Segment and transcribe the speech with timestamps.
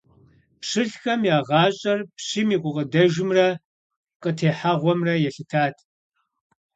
[0.59, 3.47] Пщылӏхэм я гъащӀэр пщым и гукъыдэжымрэ
[4.21, 5.75] къытехьэгъуэмрэ елъытат.